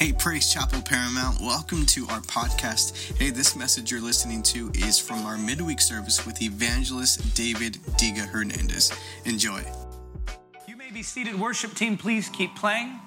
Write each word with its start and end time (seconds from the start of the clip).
Hey, 0.00 0.12
Praise 0.12 0.52
Chapel 0.52 0.82
Paramount, 0.82 1.40
welcome 1.40 1.86
to 1.86 2.04
our 2.08 2.20
podcast. 2.20 3.16
Hey, 3.16 3.30
this 3.30 3.54
message 3.54 3.92
you're 3.92 4.02
listening 4.02 4.42
to 4.42 4.70
is 4.74 4.98
from 4.98 5.24
our 5.24 5.38
midweek 5.38 5.80
service 5.80 6.26
with 6.26 6.42
evangelist 6.42 7.34
David 7.36 7.74
Diga 7.96 8.26
Hernandez. 8.26 8.92
Enjoy. 9.24 9.62
You 10.66 10.76
may 10.76 10.90
be 10.90 11.04
seated. 11.04 11.38
Worship 11.38 11.74
team, 11.74 11.96
please 11.96 12.28
keep 12.28 12.56
playing. 12.56 12.98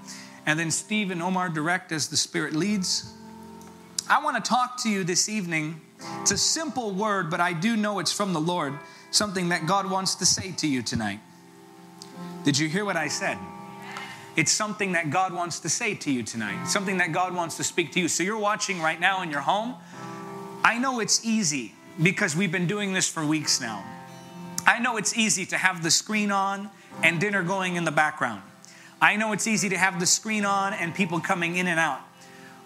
And 0.46 0.58
then 0.58 0.72
Steve 0.72 1.12
and 1.12 1.22
Omar 1.22 1.50
direct 1.50 1.92
as 1.92 2.08
the 2.08 2.18
Spirit 2.18 2.54
leads. 2.54 3.14
I 4.10 4.24
want 4.24 4.44
to 4.44 4.50
talk 4.50 4.82
to 4.84 4.90
you 4.90 5.04
this 5.04 5.28
evening. 5.28 5.82
It's 6.22 6.32
a 6.32 6.38
simple 6.38 6.92
word, 6.92 7.30
but 7.30 7.42
I 7.42 7.52
do 7.52 7.76
know 7.76 8.00
it's 8.00 8.14
from 8.14 8.32
the 8.32 8.42
Lord, 8.42 8.74
something 9.12 9.50
that 9.50 9.68
God 9.68 9.92
wants 9.92 10.16
to 10.16 10.26
say 10.26 10.54
to 10.54 10.68
you 10.68 10.82
tonight. 10.82 11.20
Did 12.46 12.58
you 12.58 12.70
hear 12.70 12.86
what 12.86 12.96
I 12.96 13.10
said? 13.10 13.38
It's 14.38 14.52
something 14.52 14.92
that 14.92 15.10
God 15.10 15.34
wants 15.34 15.60
to 15.62 15.70
say 15.70 15.96
to 15.96 16.12
you 16.12 16.22
tonight, 16.22 16.66
something 16.66 16.98
that 17.00 17.12
God 17.12 17.34
wants 17.34 17.58
to 17.58 17.64
speak 17.64 17.92
to 17.94 18.00
you. 18.00 18.08
So 18.08 18.22
you're 18.22 18.38
watching 18.38 18.80
right 18.80 19.00
now 19.00 19.24
in 19.24 19.32
your 19.32 19.42
home. 19.42 19.74
I 20.64 20.78
know 20.78 21.00
it's 21.00 21.26
easy 21.26 21.74
because 22.02 22.36
we've 22.36 22.52
been 22.52 22.68
doing 22.68 22.94
this 22.94 23.10
for 23.10 23.26
weeks 23.26 23.60
now. 23.60 23.84
I 24.68 24.78
know 24.78 24.98
it's 24.98 25.18
easy 25.18 25.48
to 25.48 25.58
have 25.58 25.82
the 25.82 25.90
screen 25.90 26.30
on 26.30 26.70
and 27.02 27.20
dinner 27.20 27.42
going 27.42 27.78
in 27.78 27.84
the 27.84 27.92
background. 27.92 28.44
I 29.02 29.16
know 29.16 29.32
it's 29.32 29.48
easy 29.48 29.70
to 29.70 29.78
have 29.78 30.00
the 30.00 30.06
screen 30.06 30.46
on 30.46 30.74
and 30.74 30.94
people 30.94 31.20
coming 31.20 31.56
in 31.56 31.66
and 31.66 31.80
out. 31.80 32.02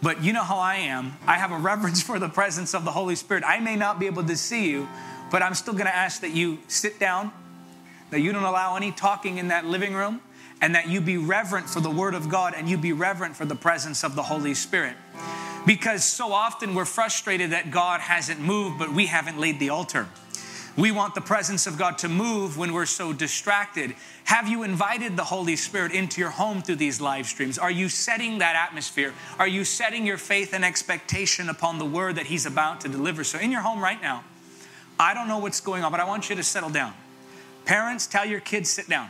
But 0.01 0.21
you 0.21 0.33
know 0.33 0.43
how 0.43 0.57
I 0.57 0.75
am. 0.75 1.13
I 1.25 1.37
have 1.37 1.53
a 1.53 1.57
reverence 1.57 2.01
for 2.03 2.19
the 2.19 2.27
presence 2.27 2.73
of 2.73 2.83
the 2.83 2.91
Holy 2.91 3.15
Spirit. 3.15 3.45
I 3.47 3.61
may 3.61 3.77
not 3.77 3.97
be 3.97 4.07
able 4.07 4.25
to 4.25 4.35
see 4.35 4.69
you, 4.69 4.89
but 5.31 5.41
I'm 5.41 5.53
still 5.53 5.73
going 5.73 5.85
to 5.85 5.95
ask 5.95 6.19
that 6.19 6.31
you 6.31 6.59
sit 6.67 6.99
down, 6.99 7.31
that 8.09 8.19
you 8.19 8.33
don't 8.33 8.43
allow 8.43 8.75
any 8.75 8.91
talking 8.91 9.37
in 9.37 9.47
that 9.47 9.65
living 9.65 9.93
room 9.93 10.19
and 10.61 10.75
that 10.75 10.87
you 10.87 11.01
be 11.01 11.17
reverent 11.17 11.69
for 11.69 11.81
the 11.81 11.89
Word 11.89 12.13
of 12.13 12.29
God 12.29 12.53
and 12.55 12.69
you 12.69 12.77
be 12.77 12.93
reverent 12.93 13.35
for 13.35 13.45
the 13.45 13.55
presence 13.55 14.03
of 14.03 14.15
the 14.15 14.23
Holy 14.23 14.53
Spirit. 14.53 14.95
Because 15.65 16.03
so 16.03 16.31
often 16.31 16.73
we're 16.73 16.85
frustrated 16.85 17.51
that 17.51 17.71
God 17.71 17.99
hasn't 17.99 18.39
moved, 18.39 18.79
but 18.79 18.93
we 18.93 19.07
haven't 19.07 19.39
laid 19.39 19.59
the 19.59 19.69
altar. 19.69 20.07
We 20.77 20.91
want 20.91 21.15
the 21.15 21.21
presence 21.21 21.67
of 21.67 21.77
God 21.77 21.97
to 21.99 22.09
move 22.09 22.57
when 22.57 22.71
we're 22.71 22.85
so 22.85 23.11
distracted. 23.11 23.93
Have 24.23 24.47
you 24.47 24.63
invited 24.63 25.17
the 25.17 25.23
Holy 25.25 25.57
Spirit 25.57 25.91
into 25.91 26.21
your 26.21 26.29
home 26.29 26.61
through 26.61 26.77
these 26.77 27.01
live 27.01 27.25
streams? 27.25 27.57
Are 27.57 27.69
you 27.69 27.89
setting 27.89 28.37
that 28.37 28.55
atmosphere? 28.55 29.13
Are 29.37 29.47
you 29.47 29.65
setting 29.65 30.05
your 30.05 30.17
faith 30.17 30.53
and 30.53 30.63
expectation 30.63 31.49
upon 31.49 31.77
the 31.77 31.85
word 31.85 32.15
that 32.15 32.27
He's 32.27 32.45
about 32.45 32.81
to 32.81 32.87
deliver? 32.87 33.25
So, 33.25 33.37
in 33.37 33.51
your 33.51 33.61
home 33.61 33.81
right 33.81 34.01
now, 34.01 34.23
I 34.97 35.13
don't 35.13 35.27
know 35.27 35.39
what's 35.39 35.59
going 35.59 35.83
on, 35.83 35.91
but 35.91 35.99
I 35.99 36.05
want 36.05 36.29
you 36.29 36.37
to 36.37 36.43
settle 36.43 36.69
down. 36.69 36.93
Parents, 37.65 38.07
tell 38.07 38.25
your 38.25 38.39
kids, 38.39 38.69
sit 38.69 38.87
down. 38.87 39.09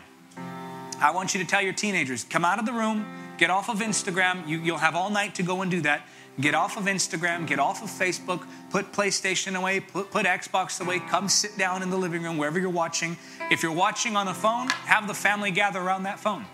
I 1.01 1.11
want 1.11 1.33
you 1.33 1.41
to 1.41 1.47
tell 1.47 1.61
your 1.61 1.73
teenagers, 1.73 2.23
come 2.23 2.45
out 2.45 2.59
of 2.59 2.65
the 2.65 2.73
room, 2.73 3.05
get 3.37 3.49
off 3.49 3.69
of 3.69 3.79
Instagram. 3.79 4.47
You, 4.47 4.59
you'll 4.59 4.77
have 4.77 4.95
all 4.95 5.09
night 5.09 5.35
to 5.35 5.43
go 5.43 5.61
and 5.61 5.71
do 5.71 5.81
that. 5.81 6.07
Get 6.39 6.55
off 6.55 6.77
of 6.77 6.85
Instagram, 6.85 7.45
get 7.45 7.59
off 7.59 7.83
of 7.83 7.89
Facebook, 7.89 8.47
put 8.69 8.93
PlayStation 8.93 9.55
away, 9.55 9.81
put, 9.81 10.11
put 10.11 10.25
Xbox 10.25 10.79
away, 10.79 10.99
come 10.99 11.27
sit 11.27 11.57
down 11.57 11.83
in 11.83 11.89
the 11.89 11.97
living 11.97 12.23
room 12.23 12.37
wherever 12.37 12.57
you're 12.57 12.69
watching. 12.69 13.17
If 13.49 13.63
you're 13.63 13.73
watching 13.73 14.15
on 14.15 14.27
a 14.27 14.33
phone, 14.33 14.69
have 14.85 15.07
the 15.07 15.13
family 15.13 15.51
gather 15.51 15.79
around 15.79 16.03
that 16.03 16.19
phone. 16.19 16.45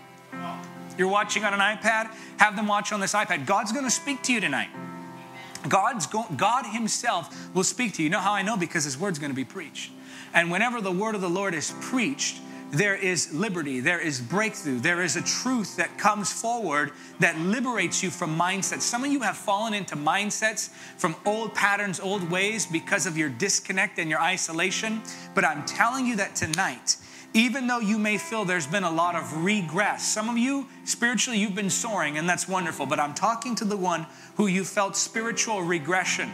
You're 0.96 1.08
watching 1.08 1.44
on 1.44 1.54
an 1.54 1.60
iPad, 1.60 2.12
have 2.38 2.56
them 2.56 2.66
watch 2.66 2.90
on 2.90 3.00
this 3.00 3.12
iPad. 3.12 3.46
God's 3.46 3.70
going 3.70 3.84
to 3.84 3.90
speak 3.90 4.22
to 4.24 4.32
you 4.32 4.40
tonight. 4.40 4.68
God's 5.68 6.06
go, 6.06 6.26
God 6.36 6.66
Himself 6.66 7.54
will 7.54 7.64
speak 7.64 7.94
to 7.94 8.02
you. 8.02 8.04
You 8.04 8.10
know 8.10 8.20
how 8.20 8.32
I 8.32 8.42
know? 8.42 8.56
Because 8.56 8.84
His 8.84 8.98
word's 8.98 9.18
going 9.18 9.30
to 9.30 9.36
be 9.36 9.44
preached. 9.44 9.92
And 10.34 10.50
whenever 10.50 10.80
the 10.80 10.92
word 10.92 11.14
of 11.14 11.20
the 11.20 11.30
Lord 11.30 11.54
is 11.54 11.72
preached, 11.80 12.40
there 12.70 12.94
is 12.94 13.32
liberty, 13.32 13.80
there 13.80 14.00
is 14.00 14.20
breakthrough, 14.20 14.78
there 14.78 15.02
is 15.02 15.16
a 15.16 15.22
truth 15.22 15.76
that 15.76 15.96
comes 15.96 16.30
forward 16.30 16.92
that 17.18 17.38
liberates 17.38 18.02
you 18.02 18.10
from 18.10 18.38
mindsets. 18.38 18.82
Some 18.82 19.04
of 19.04 19.10
you 19.10 19.20
have 19.20 19.36
fallen 19.36 19.72
into 19.72 19.96
mindsets 19.96 20.68
from 20.98 21.16
old 21.24 21.54
patterns, 21.54 21.98
old 21.98 22.30
ways 22.30 22.66
because 22.66 23.06
of 23.06 23.16
your 23.16 23.30
disconnect 23.30 23.98
and 23.98 24.10
your 24.10 24.20
isolation. 24.20 25.00
But 25.34 25.44
I'm 25.44 25.64
telling 25.64 26.04
you 26.04 26.16
that 26.16 26.36
tonight, 26.36 26.96
even 27.34 27.66
though 27.66 27.80
you 27.80 27.98
may 27.98 28.18
feel 28.18 28.44
there's 28.44 28.66
been 28.66 28.84
a 28.84 28.90
lot 28.90 29.14
of 29.14 29.44
regress, 29.44 30.06
some 30.06 30.28
of 30.28 30.36
you 30.36 30.66
spiritually 30.84 31.38
you've 31.38 31.54
been 31.54 31.70
soaring, 31.70 32.18
and 32.18 32.28
that's 32.28 32.48
wonderful. 32.48 32.86
But 32.86 33.00
I'm 33.00 33.14
talking 33.14 33.54
to 33.56 33.64
the 33.64 33.76
one 33.76 34.06
who 34.36 34.46
you 34.46 34.64
felt 34.64 34.96
spiritual 34.96 35.62
regression. 35.62 36.30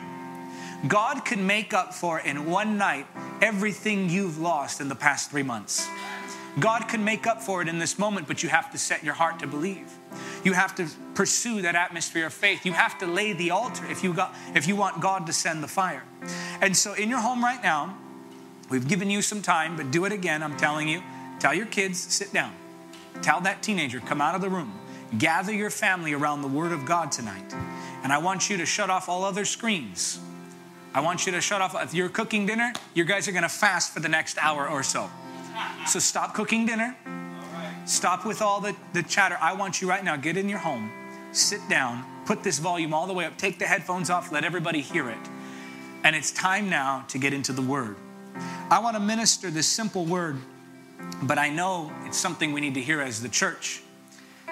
God 0.88 1.24
can 1.24 1.46
make 1.46 1.72
up 1.72 1.94
for 1.94 2.20
in 2.20 2.50
one 2.50 2.76
night 2.76 3.06
everything 3.40 4.10
you've 4.10 4.38
lost 4.38 4.80
in 4.80 4.88
the 4.88 4.94
past 4.94 5.30
three 5.30 5.42
months. 5.42 5.88
God 6.60 6.88
can 6.88 7.04
make 7.04 7.26
up 7.26 7.42
for 7.42 7.62
it 7.62 7.68
in 7.68 7.78
this 7.78 7.98
moment, 7.98 8.28
but 8.28 8.42
you 8.42 8.48
have 8.48 8.70
to 8.72 8.78
set 8.78 9.02
your 9.02 9.14
heart 9.14 9.40
to 9.40 9.46
believe. 9.46 9.90
You 10.44 10.52
have 10.52 10.74
to 10.76 10.86
pursue 11.14 11.62
that 11.62 11.74
atmosphere 11.74 12.26
of 12.26 12.32
faith. 12.32 12.64
You 12.64 12.72
have 12.72 12.98
to 12.98 13.06
lay 13.06 13.32
the 13.32 13.50
altar 13.50 13.84
if 13.90 14.04
you, 14.04 14.12
got, 14.12 14.34
if 14.54 14.68
you 14.68 14.76
want 14.76 15.00
God 15.00 15.26
to 15.26 15.32
send 15.32 15.62
the 15.62 15.68
fire. 15.68 16.04
And 16.60 16.76
so, 16.76 16.94
in 16.94 17.08
your 17.08 17.20
home 17.20 17.42
right 17.42 17.62
now, 17.62 17.96
we've 18.70 18.86
given 18.86 19.10
you 19.10 19.20
some 19.20 19.42
time, 19.42 19.76
but 19.76 19.90
do 19.90 20.04
it 20.04 20.12
again. 20.12 20.42
I'm 20.42 20.56
telling 20.56 20.88
you. 20.88 21.02
Tell 21.40 21.52
your 21.52 21.66
kids, 21.66 21.98
sit 21.98 22.32
down. 22.32 22.54
Tell 23.20 23.40
that 23.42 23.62
teenager, 23.62 24.00
come 24.00 24.20
out 24.20 24.34
of 24.34 24.40
the 24.40 24.48
room. 24.48 24.78
Gather 25.18 25.52
your 25.52 25.70
family 25.70 26.12
around 26.12 26.42
the 26.42 26.48
Word 26.48 26.72
of 26.72 26.84
God 26.84 27.12
tonight. 27.12 27.54
And 28.02 28.12
I 28.12 28.18
want 28.18 28.48
you 28.48 28.56
to 28.58 28.66
shut 28.66 28.90
off 28.90 29.08
all 29.08 29.24
other 29.24 29.44
screens. 29.44 30.20
I 30.94 31.00
want 31.00 31.26
you 31.26 31.32
to 31.32 31.40
shut 31.40 31.60
off. 31.60 31.74
If 31.82 31.94
you're 31.94 32.08
cooking 32.08 32.46
dinner, 32.46 32.72
you 32.94 33.04
guys 33.04 33.26
are 33.26 33.32
going 33.32 33.42
to 33.42 33.48
fast 33.48 33.92
for 33.92 34.00
the 34.00 34.08
next 34.08 34.38
hour 34.38 34.68
or 34.68 34.82
so. 34.82 35.10
So 35.86 35.98
stop 35.98 36.34
cooking 36.34 36.66
dinner. 36.66 36.96
Stop 37.86 38.24
with 38.24 38.40
all 38.40 38.60
the, 38.60 38.74
the 38.92 39.02
chatter. 39.02 39.36
I 39.40 39.52
want 39.52 39.82
you 39.82 39.88
right 39.88 40.02
now, 40.02 40.16
get 40.16 40.36
in 40.36 40.48
your 40.48 40.58
home, 40.58 40.90
sit 41.32 41.60
down, 41.68 42.04
put 42.24 42.42
this 42.42 42.58
volume 42.58 42.94
all 42.94 43.06
the 43.06 43.12
way 43.12 43.26
up, 43.26 43.36
take 43.36 43.58
the 43.58 43.66
headphones 43.66 44.08
off, 44.08 44.32
let 44.32 44.42
everybody 44.44 44.80
hear 44.80 45.10
it. 45.10 45.18
And 46.02 46.16
it's 46.16 46.32
time 46.32 46.70
now 46.70 47.04
to 47.08 47.18
get 47.18 47.32
into 47.32 47.52
the 47.52 47.62
word. 47.62 47.96
I 48.70 48.78
want 48.78 48.96
to 48.96 49.00
minister 49.00 49.50
this 49.50 49.66
simple 49.66 50.06
word, 50.06 50.38
but 51.22 51.38
I 51.38 51.50
know 51.50 51.92
it's 52.04 52.18
something 52.18 52.52
we 52.52 52.60
need 52.60 52.74
to 52.74 52.82
hear 52.82 53.02
as 53.02 53.20
the 53.20 53.28
church. 53.28 53.82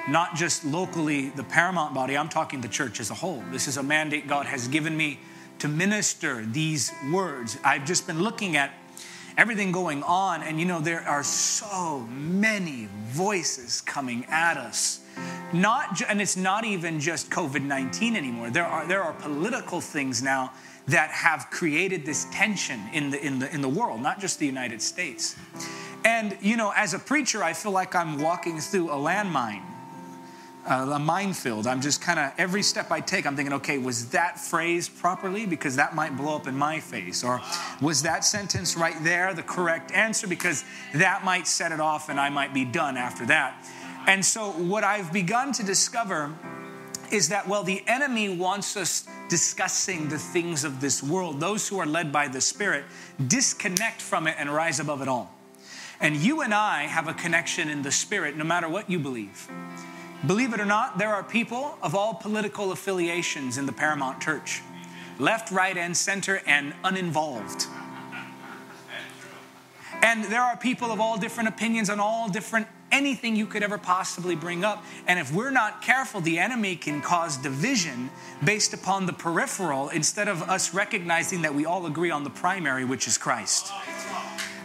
Not 0.09 0.35
just 0.35 0.65
locally, 0.65 1.31
the 1.31 1.45
paramount 1.45 1.95
body, 1.95 2.17
I'm 2.17 2.29
talking 2.29 2.61
the 2.61 2.69
church 2.69 3.01
as 3.01 3.11
a 3.11 3.15
whole. 3.15 3.43
This 3.51 3.69
is 3.69 3.77
a 3.77 3.83
mandate 3.83 4.29
God 4.29 4.47
has 4.47 4.69
given 4.69 4.97
me 4.97 5.21
to 5.61 5.69
minister 5.69 6.45
these 6.45 6.93
words. 7.13 7.57
I've 7.65 7.87
just 7.87 8.07
been 8.07 8.21
looking 8.21 8.57
at 8.57 8.73
everything 9.37 9.73
going 9.73 10.03
on. 10.03 10.43
And 10.43 10.59
you 10.59 10.67
know, 10.67 10.81
there 10.81 11.01
are 11.01 11.23
so 11.23 12.01
many 12.11 12.89
voices 13.07 13.81
coming 13.81 14.25
at 14.29 14.57
us. 14.57 15.01
Not, 15.53 16.01
and 16.09 16.21
it's 16.23 16.37
not 16.37 16.65
even 16.65 16.99
just 16.99 17.31
COVID 17.31 17.63
19 17.63 18.17
anymore. 18.17 18.51
There 18.51 18.65
are, 18.65 18.87
there 18.87 19.03
are 19.03 19.13
political 19.13 19.81
things 19.81 20.23
now 20.23 20.53
that 20.89 21.11
have 21.11 21.49
created 21.51 22.05
this 22.07 22.27
tension 22.33 22.81
in 22.93 23.11
the, 23.11 23.25
in, 23.25 23.39
the, 23.39 23.55
in 23.55 23.61
the 23.61 23.69
world, 23.69 24.01
not 24.01 24.19
just 24.19 24.39
the 24.39 24.47
United 24.47 24.83
States. 24.83 25.37
And, 26.05 26.37
you 26.41 26.57
know, 26.57 26.73
as 26.75 26.95
a 26.95 26.99
preacher, 26.99 27.45
I 27.45 27.53
feel 27.53 27.73
like 27.73 27.95
I'm 27.95 28.21
walking 28.21 28.59
through 28.59 28.91
a 28.91 28.97
landmine 28.97 29.63
a 30.67 30.99
minefield. 30.99 31.67
I'm 31.67 31.81
just 31.81 32.01
kind 32.01 32.19
of, 32.19 32.33
every 32.39 32.63
step 32.63 32.91
I 32.91 33.01
take, 33.01 33.27
I'm 33.27 33.35
thinking, 33.35 33.55
okay, 33.55 33.79
was 33.79 34.11
that 34.11 34.39
phrased 34.39 34.97
properly? 34.99 35.47
Because 35.47 35.77
that 35.77 35.95
might 35.95 36.17
blow 36.17 36.37
up 36.37 36.47
in 36.47 36.57
my 36.57 36.81
face. 36.81 37.25
Or 37.25 37.41
was 37.81 38.03
that 38.03 38.25
sentence 38.25 38.77
right 38.77 38.97
there 39.03 39.35
the 39.35 39.43
correct 39.43 39.91
answer? 39.93 40.27
Because 40.27 40.65
that 40.95 41.25
might 41.25 41.47
set 41.47 41.73
it 41.73 41.81
off 41.81 42.09
and 42.09 42.21
I 42.21 42.29
might 42.29 42.55
be 42.55 42.65
done 42.65 42.97
after 42.97 43.27
that. 43.27 43.67
And 44.07 44.25
so, 44.25 44.51
what 44.51 44.83
I've 44.83 45.13
begun 45.13 45.53
to 45.53 45.63
discover 45.63 46.35
is 47.13 47.29
that, 47.29 47.47
well, 47.47 47.63
the 47.63 47.83
enemy 47.87 48.29
wants 48.29 48.77
us 48.77 49.07
discussing 49.29 50.09
the 50.09 50.19
things 50.19 50.65
of 50.65 50.81
this 50.81 51.03
world. 51.03 51.39
Those 51.39 51.69
who 51.69 51.79
are 51.79 51.87
led 51.87 52.11
by 52.11 52.27
the 52.27 52.41
Spirit 52.41 52.85
disconnect 53.29 54.01
from 54.01 54.27
it 54.27 54.35
and 54.39 54.53
rise 54.53 54.81
above 54.81 55.03
it 55.03 55.09
all. 55.09 55.33
And 56.01 56.17
you 56.17 56.41
and 56.41 56.53
I 56.53 56.83
have 56.83 57.07
a 57.07 57.15
connection 57.15 57.69
in 57.69 57.83
the 57.83 57.93
Spirit 57.93 58.37
no 58.37 58.45
matter 58.45 58.69
what 58.69 58.91
you 58.91 58.99
believe. 58.99 59.49
Believe 60.27 60.55
it 60.55 60.61
or 60.61 60.65
not, 60.65 60.99
there 60.99 61.13
are 61.13 61.25
people 61.25 61.77
of 61.83 61.95
all 61.95 62.15
political 62.15 62.71
affiliations 62.71 63.59
in 63.59 63.67
the 63.67 63.73
Paramount 63.73 64.21
Church 64.21 64.63
left, 65.19 65.51
right, 65.51 65.77
and 65.77 65.97
center, 65.97 66.41
and 66.47 66.75
uninvolved. 66.85 67.67
And 70.03 70.25
there 70.25 70.43
are 70.43 70.57
people 70.57 70.91
of 70.91 71.01
all 71.01 71.19
different 71.19 71.49
opinions 71.49 71.89
on 71.91 72.01
all 72.01 72.29
different 72.29 72.67
anything 72.93 73.35
you 73.35 73.47
could 73.47 73.63
ever 73.63 73.79
possibly 73.79 74.37
bring 74.37 74.65
up. 74.65 74.85
And 75.07 75.19
if 75.19 75.33
we're 75.33 75.51
not 75.51 75.81
careful, 75.81 76.21
the 76.21 76.39
enemy 76.39 76.77
can 76.77 77.01
cause 77.01 77.37
division 77.37 78.11
based 78.45 78.75
upon 78.75 79.07
the 79.07 79.13
peripheral 79.13 79.89
instead 79.89 80.29
of 80.29 80.43
us 80.43 80.75
recognizing 80.75 81.43
that 81.43 81.55
we 81.55 81.65
all 81.65 81.87
agree 81.87 82.11
on 82.11 82.23
the 82.23 82.31
primary, 82.31 82.85
which 82.85 83.09
is 83.09 83.17
Christ. 83.17 83.73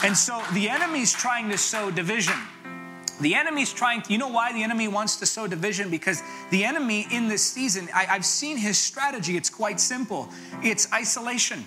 And 0.04 0.16
so 0.16 0.44
the 0.54 0.70
enemy's 0.70 1.14
trying 1.14 1.50
to 1.50 1.58
sow 1.58 1.90
division. 1.90 2.36
The 3.20 3.34
enemy's 3.34 3.74
trying 3.74 4.04
to, 4.04 4.12
you 4.12 4.20
know 4.20 4.28
why 4.28 4.54
the 4.54 4.64
enemy 4.64 4.88
wants 4.88 5.16
to 5.18 5.26
sow 5.26 5.48
division? 5.48 5.90
Because 5.90 6.22
the 6.52 6.64
enemy 6.64 7.08
in 7.12 7.28
this 7.28 7.44
season, 7.44 7.90
I, 7.94 8.08
I've 8.10 8.26
seen 8.26 8.58
his 8.58 8.78
strategy. 8.78 9.36
It's 9.36 9.50
quite 9.50 9.80
simple 9.80 10.30
it's 10.62 10.92
isolation. 10.94 11.66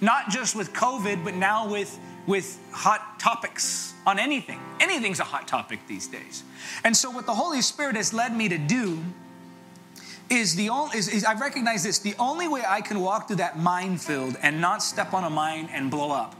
Not 0.00 0.30
just 0.30 0.56
with 0.56 0.72
COVID, 0.72 1.24
but 1.24 1.34
now 1.34 1.68
with, 1.68 1.98
with 2.26 2.58
hot 2.72 3.18
topics 3.18 3.92
on 4.06 4.18
anything. 4.18 4.58
Anything's 4.80 5.20
a 5.20 5.24
hot 5.24 5.46
topic 5.46 5.80
these 5.86 6.06
days. 6.06 6.42
And 6.84 6.96
so, 6.96 7.10
what 7.10 7.26
the 7.26 7.34
Holy 7.34 7.60
Spirit 7.60 7.96
has 7.96 8.14
led 8.14 8.34
me 8.34 8.48
to 8.48 8.56
do 8.56 8.98
is 10.30 10.54
the 10.54 10.70
only 10.70 10.96
is, 10.96 11.08
is 11.08 11.24
I 11.24 11.34
recognize 11.34 11.82
this 11.82 11.98
the 11.98 12.14
only 12.18 12.48
way 12.48 12.62
I 12.66 12.80
can 12.80 13.00
walk 13.00 13.26
through 13.26 13.36
that 13.36 13.58
minefield 13.58 14.36
and 14.42 14.60
not 14.60 14.82
step 14.82 15.12
on 15.12 15.24
a 15.24 15.30
mine 15.30 15.68
and 15.72 15.90
blow 15.90 16.12
up 16.12 16.34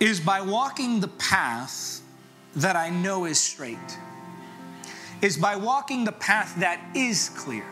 is 0.00 0.20
by 0.20 0.40
walking 0.40 1.00
the 1.00 1.08
path 1.08 2.00
that 2.56 2.76
I 2.76 2.90
know 2.90 3.24
is 3.24 3.38
straight. 3.38 3.78
Is 5.22 5.36
by 5.36 5.56
walking 5.56 6.04
the 6.04 6.12
path 6.12 6.54
that 6.58 6.80
is 6.94 7.30
clear. 7.30 7.64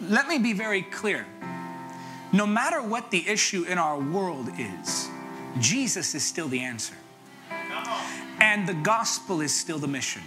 Let 0.00 0.28
me 0.28 0.38
be 0.38 0.52
very 0.52 0.82
clear. 0.82 1.26
No 2.32 2.46
matter 2.46 2.82
what 2.82 3.10
the 3.10 3.26
issue 3.26 3.64
in 3.64 3.78
our 3.78 3.98
world 3.98 4.48
is, 4.58 5.08
Jesus 5.58 6.14
is 6.14 6.22
still 6.22 6.48
the 6.48 6.60
answer. 6.60 6.94
And 8.40 8.68
the 8.68 8.74
gospel 8.74 9.40
is 9.40 9.54
still 9.54 9.78
the 9.78 9.88
mission. 9.88 10.22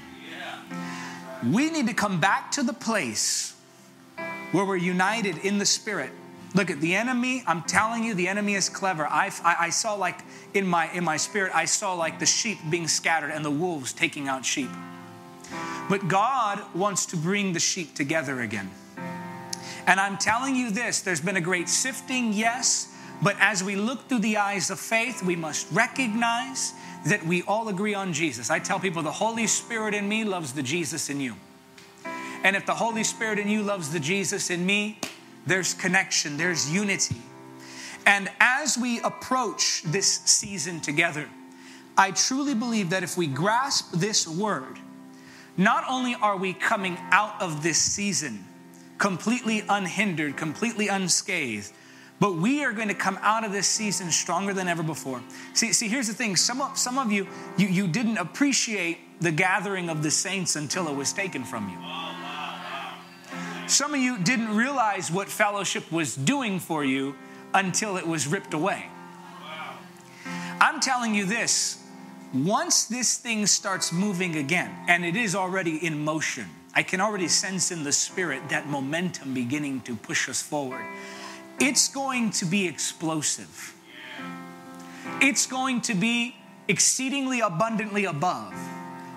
We 1.50 1.70
need 1.70 1.88
to 1.88 1.94
come 1.94 2.20
back 2.20 2.52
to 2.52 2.64
the 2.64 2.74
place 2.74 3.56
where 4.52 4.66
we're 4.66 4.76
united 4.76 5.38
in 5.40 5.58
the 5.58 5.66
spirit. 5.66 6.12
Look 6.54 6.70
at 6.70 6.82
the 6.82 6.96
enemy. 6.96 7.44
I'm 7.48 7.64
telling 7.64 8.04
you, 8.04 8.14
the 8.14 8.28
enemy 8.28 8.56
is 8.56 8.68
clever. 8.68 9.08
I, 9.08 9.32
I, 9.44 9.56
I, 9.60 9.70
saw 9.70 9.94
like 9.94 10.20
in 10.54 10.68
my 10.68 10.92
in 10.92 11.04
my 11.04 11.16
spirit, 11.16 11.54
I 11.56 11.66
saw 11.66 11.94
like 11.94 12.20
the 12.20 12.26
sheep 12.26 12.58
being 12.70 12.88
scattered 12.88 13.32
and 13.32 13.46
the 13.46 13.52
wolves 13.52 13.94
taking 13.94 14.28
out 14.28 14.46
sheep. 14.46 14.70
But 15.90 16.08
God 16.10 16.62
wants 16.76 17.06
to 17.08 17.18
bring 17.18 17.54
the 17.54 17.60
sheep 17.60 17.96
together 17.96 18.42
again. 18.42 18.70
And 19.88 20.00
I'm 20.00 20.18
telling 20.18 20.56
you 20.56 20.72
this: 20.72 21.02
there's 21.02 21.22
been 21.22 21.38
a 21.38 21.42
great 21.42 21.70
sifting, 21.70 22.34
yes, 22.34 22.94
but 23.22 23.38
as 23.40 23.64
we 23.64 23.78
look 23.78 24.10
through 24.10 24.20
the 24.20 24.38
eyes 24.38 24.70
of 24.70 24.80
faith, 24.80 25.24
we 25.24 25.38
must 25.38 25.72
recognize 25.72 26.74
that 27.06 27.26
we 27.26 27.44
all 27.44 27.70
agree 27.70 27.94
on 27.94 28.12
Jesus. 28.12 28.50
I 28.50 28.60
tell 28.60 28.80
people 28.80 29.02
the 29.02 29.12
Holy 29.12 29.48
Spirit 29.48 29.94
in 29.94 30.08
me 30.08 30.24
loves 30.24 30.54
the 30.54 30.64
Jesus 30.64 31.10
in 31.10 31.22
you. 31.22 31.36
And 32.44 32.56
if 32.56 32.66
the 32.66 32.76
Holy 32.76 33.04
Spirit 33.04 33.40
in 33.40 33.48
you 33.48 33.62
loves 33.62 33.92
the 33.92 34.00
Jesus 34.00 34.50
in 34.50 34.66
me, 34.66 35.00
there's 35.46 35.74
connection, 35.74 36.38
there's 36.38 36.72
unity. 36.72 37.22
And 38.06 38.30
as 38.40 38.78
we 38.78 39.00
approach 39.02 39.84
this 39.84 40.08
season 40.08 40.80
together, 40.80 41.28
I 41.98 42.12
truly 42.12 42.56
believe 42.56 42.90
that 42.92 43.04
if 43.04 43.18
we 43.18 43.28
grasp 43.28 43.92
this 43.92 44.28
word, 44.28 44.80
not 45.58 45.84
only 45.90 46.16
are 46.16 46.38
we 46.38 46.54
coming 46.54 46.98
out 47.12 47.42
of 47.42 47.62
this 47.62 47.78
season 47.78 48.46
completely 48.98 49.64
unhindered, 49.68 50.38
completely 50.38 50.88
unscathed, 50.88 51.72
but 52.20 52.36
we 52.36 52.64
are 52.64 52.72
going 52.72 52.88
to 52.88 52.94
come 52.94 53.18
out 53.22 53.44
of 53.44 53.52
this 53.52 53.68
season 53.68 54.12
stronger 54.12 54.54
than 54.54 54.68
ever 54.68 54.84
before. 54.84 55.22
See, 55.54 55.74
see 55.74 55.88
here's 55.88 56.08
the 56.08 56.14
thing 56.14 56.36
some 56.36 56.62
of, 56.62 56.78
some 56.78 57.00
of 57.00 57.12
you, 57.12 57.28
you, 57.58 57.68
you 57.68 57.88
didn't 57.88 58.18
appreciate 58.18 59.00
the 59.20 59.32
gathering 59.32 59.90
of 59.90 60.04
the 60.04 60.12
saints 60.12 60.56
until 60.56 60.88
it 60.88 60.96
was 60.96 61.14
taken 61.14 61.44
from 61.44 61.70
you. 61.70 61.78
Some 63.72 63.94
of 63.94 64.02
you 64.02 64.18
didn't 64.18 64.54
realize 64.54 65.10
what 65.10 65.30
fellowship 65.30 65.90
was 65.94 66.14
doing 66.14 66.60
for 66.60 66.84
you 66.84 67.16
until 67.54 67.96
it 67.96 68.06
was 68.06 68.28
ripped 68.28 68.54
away. 68.54 68.86
I'm 70.60 70.82
telling 70.82 71.16
you 71.16 71.26
this 71.26 71.82
once 72.34 72.86
this 72.86 73.18
thing 73.18 73.46
starts 73.46 73.94
moving 73.94 74.36
again, 74.36 74.70
and 74.90 75.06
it 75.06 75.16
is 75.16 75.36
already 75.36 75.78
in 75.86 76.04
motion, 76.04 76.48
I 76.76 76.84
can 76.84 77.00
already 77.00 77.30
sense 77.30 77.72
in 77.72 77.86
the 77.86 77.94
spirit 77.94 78.50
that 78.50 78.68
momentum 78.68 79.34
beginning 79.34 79.82
to 79.82 79.96
push 79.96 80.28
us 80.28 80.42
forward 80.42 80.86
it's 81.62 81.88
going 81.88 82.32
to 82.32 82.46
be 82.46 82.68
explosive. 82.68 83.76
It's 85.22 85.46
going 85.46 85.80
to 85.82 85.94
be 85.94 86.36
exceedingly 86.68 87.40
abundantly 87.40 88.06
above 88.06 88.54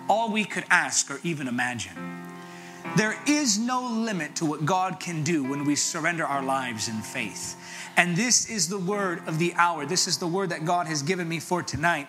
all 0.08 0.30
we 0.30 0.44
could 0.44 0.64
ask 0.70 1.10
or 1.10 1.18
even 1.24 1.48
imagine. 1.48 2.13
There 2.96 3.18
is 3.26 3.58
no 3.58 3.88
limit 3.88 4.36
to 4.36 4.46
what 4.46 4.64
God 4.64 5.00
can 5.00 5.24
do 5.24 5.42
when 5.42 5.64
we 5.64 5.74
surrender 5.74 6.24
our 6.24 6.42
lives 6.42 6.88
in 6.88 7.02
faith. 7.02 7.56
And 7.96 8.16
this 8.16 8.48
is 8.48 8.68
the 8.68 8.78
word 8.78 9.26
of 9.26 9.40
the 9.40 9.52
hour. 9.54 9.84
This 9.84 10.06
is 10.06 10.18
the 10.18 10.28
word 10.28 10.50
that 10.50 10.64
God 10.64 10.86
has 10.86 11.02
given 11.02 11.28
me 11.28 11.40
for 11.40 11.60
tonight. 11.60 12.06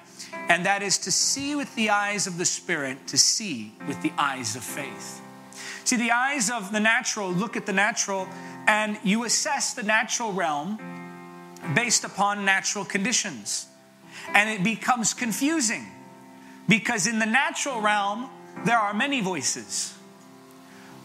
And 0.48 0.64
that 0.68 0.84
is 0.84 1.00
to 1.00 1.12
see 1.12 1.56
with 1.56 1.74
the 1.74 1.90
eyes 1.90 2.28
of 2.28 2.38
the 2.38 2.46
Spirit, 2.46 3.08
to 3.08 3.18
see 3.18 3.74
with 3.88 4.00
the 4.04 4.12
eyes 4.16 4.56
of 4.56 4.64
faith. 4.64 5.22
See, 5.86 5.96
the 5.96 6.12
eyes 6.12 6.52
of 6.52 6.72
the 6.72 6.80
natural 6.80 7.31
look 7.31 7.58
at 7.58 7.66
the 7.66 7.74
natural 7.74 8.28
and 8.68 8.98
you 9.04 9.24
assess 9.24 9.74
the 9.74 9.84
natural 9.84 10.34
realm 10.34 10.80
based 11.74 12.04
upon 12.04 12.46
natural 12.46 12.86
conditions. 12.86 13.66
And 14.36 14.50
it 14.50 14.64
becomes 14.64 15.16
confusing 15.16 15.88
because 16.70 17.08
in 17.08 17.18
the 17.18 17.26
natural 17.26 17.81
realm, 17.81 18.30
there 18.66 18.78
are 18.78 18.94
many 18.94 19.22
voices. 19.22 19.94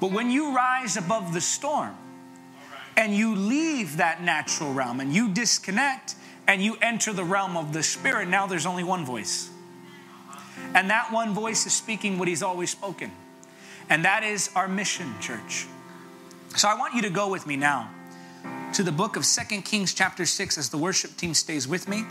But 0.00 0.12
when 0.12 0.30
you 0.30 0.56
rise 0.56 0.96
above 0.96 1.34
the 1.34 1.42
storm 1.42 1.94
and 2.96 3.14
you 3.14 3.36
leave 3.36 3.98
that 3.98 4.22
natural 4.22 4.72
realm 4.72 4.98
and 4.98 5.12
you 5.12 5.28
disconnect 5.28 6.14
and 6.46 6.62
you 6.62 6.76
enter 6.80 7.12
the 7.12 7.22
realm 7.22 7.56
of 7.56 7.74
the 7.74 7.82
spirit, 7.82 8.28
now 8.28 8.46
there's 8.46 8.66
only 8.66 8.82
one 8.82 9.04
voice. 9.04 9.50
And 10.74 10.88
that 10.90 11.12
one 11.12 11.34
voice 11.34 11.66
is 11.66 11.72
speaking 11.74 12.18
what 12.18 12.28
he's 12.28 12.42
always 12.42 12.70
spoken. 12.70 13.12
And 13.90 14.04
that 14.04 14.22
is 14.22 14.50
our 14.54 14.68
mission, 14.68 15.14
church. 15.20 15.66
So 16.56 16.68
I 16.68 16.74
want 16.74 16.94
you 16.94 17.02
to 17.02 17.10
go 17.10 17.28
with 17.28 17.46
me 17.46 17.56
now 17.56 17.90
to 18.74 18.82
the 18.82 18.92
book 18.92 19.16
of 19.16 19.26
Second 19.26 19.62
Kings, 19.62 19.92
chapter 19.92 20.24
6, 20.24 20.56
as 20.56 20.68
the 20.70 20.78
worship 20.78 21.16
team 21.16 21.34
stays 21.34 21.66
with 21.68 21.88
me. 21.88 22.04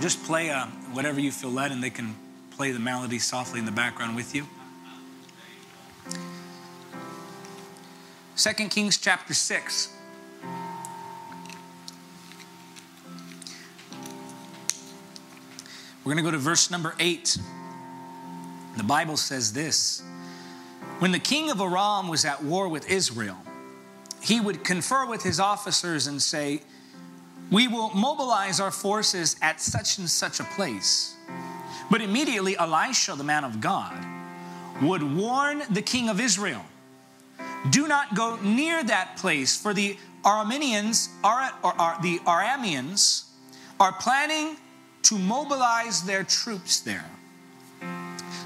Just 0.00 0.22
play 0.24 0.50
uh, 0.50 0.66
whatever 0.92 1.20
you 1.20 1.32
feel 1.32 1.50
led, 1.50 1.72
and 1.72 1.82
they 1.82 1.90
can 1.90 2.16
play 2.56 2.72
the 2.72 2.78
melody 2.78 3.18
softly 3.18 3.58
in 3.58 3.66
the 3.66 3.72
background 3.72 4.16
with 4.16 4.34
you. 4.34 4.46
Second 8.34 8.70
Kings, 8.70 8.98
chapter 8.98 9.34
6. 9.34 9.94
We're 16.04 16.12
going 16.12 16.16
to 16.16 16.22
go 16.22 16.32
to 16.32 16.38
verse 16.38 16.70
number 16.70 16.94
8. 16.98 17.38
The 18.76 18.82
Bible 18.82 19.16
says 19.16 19.52
this. 19.52 20.02
When 20.98 21.12
the 21.12 21.18
king 21.18 21.50
of 21.50 21.60
Aram 21.60 22.08
was 22.08 22.24
at 22.24 22.42
war 22.42 22.68
with 22.68 22.90
Israel, 22.90 23.36
he 24.20 24.40
would 24.40 24.64
confer 24.64 25.06
with 25.06 25.22
his 25.22 25.38
officers 25.38 26.06
and 26.06 26.20
say, 26.20 26.62
We 27.50 27.68
will 27.68 27.90
mobilize 27.90 28.60
our 28.60 28.70
forces 28.70 29.36
at 29.42 29.60
such 29.60 29.98
and 29.98 30.08
such 30.08 30.40
a 30.40 30.44
place. 30.44 31.16
But 31.90 32.00
immediately 32.00 32.56
Elisha, 32.56 33.14
the 33.14 33.24
man 33.24 33.44
of 33.44 33.60
God, 33.60 33.96
would 34.80 35.02
warn 35.02 35.62
the 35.70 35.82
king 35.82 36.08
of 36.08 36.20
Israel 36.20 36.64
do 37.70 37.86
not 37.86 38.14
go 38.14 38.36
near 38.42 38.82
that 38.82 39.16
place, 39.16 39.56
for 39.56 39.72
the 39.72 39.96
Arameans, 40.24 41.08
or, 41.22 41.50
or, 41.62 41.96
the 42.02 42.18
Arameans 42.20 43.24
are 43.78 43.92
planning 43.92 44.56
to 45.02 45.18
mobilize 45.18 46.02
their 46.02 46.24
troops 46.24 46.80
there. 46.80 47.08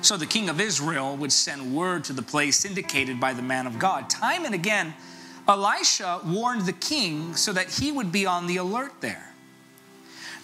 So 0.02 0.16
the 0.16 0.26
king 0.26 0.48
of 0.48 0.60
Israel 0.60 1.16
would 1.16 1.32
send 1.32 1.74
word 1.74 2.04
to 2.04 2.12
the 2.12 2.22
place 2.22 2.64
indicated 2.64 3.18
by 3.18 3.32
the 3.32 3.42
man 3.42 3.66
of 3.66 3.78
God. 3.78 4.08
Time 4.08 4.44
and 4.44 4.54
again, 4.54 4.94
Elisha 5.48 6.20
warned 6.24 6.66
the 6.66 6.72
king 6.72 7.34
so 7.34 7.52
that 7.52 7.70
he 7.70 7.92
would 7.92 8.12
be 8.12 8.26
on 8.26 8.46
the 8.46 8.58
alert 8.58 9.00
there. 9.00 9.34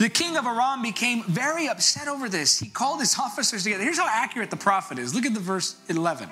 The 0.02 0.08
king 0.08 0.36
of 0.36 0.46
Aram 0.46 0.82
became 0.82 1.22
very 1.22 1.68
upset 1.68 2.08
over 2.08 2.28
this. 2.28 2.58
He 2.58 2.68
called 2.68 2.98
his 2.98 3.16
officers 3.20 3.62
together. 3.62 3.84
Here's 3.84 4.00
how 4.00 4.08
accurate 4.10 4.50
the 4.50 4.56
prophet 4.56 4.98
is. 4.98 5.14
Look 5.14 5.24
at 5.24 5.32
the 5.32 5.38
verse 5.38 5.76
11. 5.88 6.28